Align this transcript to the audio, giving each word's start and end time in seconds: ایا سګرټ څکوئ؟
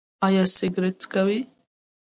ایا 0.25 0.43
سګرټ 0.57 0.95
څکوئ؟ 1.01 1.39